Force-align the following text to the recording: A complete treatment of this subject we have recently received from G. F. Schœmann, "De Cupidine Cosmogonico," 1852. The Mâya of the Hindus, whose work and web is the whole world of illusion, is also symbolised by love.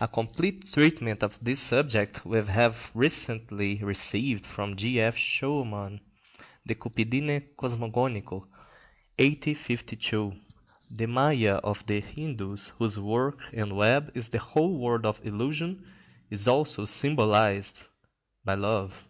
A 0.00 0.08
complete 0.08 0.66
treatment 0.72 1.22
of 1.22 1.38
this 1.44 1.60
subject 1.60 2.24
we 2.24 2.38
have 2.38 2.90
recently 2.94 3.84
received 3.84 4.46
from 4.46 4.76
G. 4.76 4.98
F. 4.98 5.14
Schœmann, 5.14 6.00
"De 6.66 6.74
Cupidine 6.74 7.42
Cosmogonico," 7.54 8.48
1852. 9.18 10.32
The 10.90 11.04
Mâya 11.04 11.60
of 11.62 11.84
the 11.84 12.00
Hindus, 12.00 12.68
whose 12.78 12.98
work 12.98 13.40
and 13.52 13.76
web 13.76 14.10
is 14.16 14.30
the 14.30 14.38
whole 14.38 14.78
world 14.78 15.04
of 15.04 15.20
illusion, 15.22 15.84
is 16.30 16.48
also 16.48 16.86
symbolised 16.86 17.88
by 18.46 18.54
love. 18.54 19.04